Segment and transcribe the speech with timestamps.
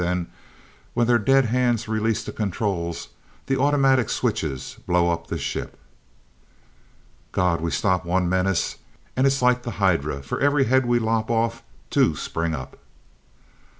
[0.01, 0.31] Then,
[0.95, 3.09] when their dead hands release the controls,
[3.45, 5.77] the automatic switches blow up the ship."
[7.31, 7.61] "God!
[7.61, 8.77] We stop one menace
[9.15, 10.23] and it is like the Hydra.
[10.23, 11.61] For every head we lop off,
[11.91, 12.79] two spring up."